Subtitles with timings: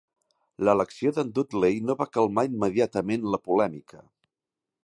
[0.67, 4.07] L'elecció d"en Dudley no va calmar immediatament la polèmica.